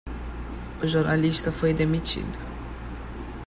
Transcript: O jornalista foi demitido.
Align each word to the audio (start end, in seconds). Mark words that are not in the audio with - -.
O 0.81 0.87
jornalista 0.87 1.51
foi 1.51 1.75
demitido. 1.75 2.39